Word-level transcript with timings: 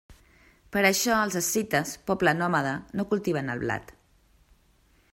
Per 0.75 0.81
això 0.89 1.17
els 1.25 1.37
escites, 1.41 1.93
poble 2.09 2.35
nòmada, 2.39 2.75
no 3.01 3.09
cultiven 3.15 3.55
el 3.57 3.63
blat. 3.67 3.97